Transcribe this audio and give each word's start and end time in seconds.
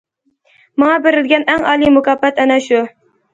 ماڭا 0.83 0.95
بېرىلگەن 1.03 1.45
ئەڭ 1.55 1.67
ئالىي 1.73 1.93
مۇكاپات 1.99 2.43
ئەنە 2.45 2.59
شۇ. 2.71 2.83